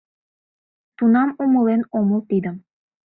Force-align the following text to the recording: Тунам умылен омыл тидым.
Тунам 0.97 1.29
умылен 1.43 1.81
омыл 1.97 2.21
тидым. 2.29 2.55